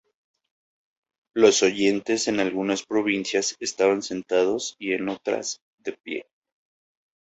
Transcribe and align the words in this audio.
Los 1.35 1.61
oyentes 1.61 2.27
en 2.27 2.39
algunas 2.39 2.81
provincias 2.81 3.55
estaban 3.59 4.01
sentados 4.01 4.75
y 4.79 4.93
en 4.93 5.09
otras, 5.09 5.59
de 5.77 5.93
pie. 5.93 6.25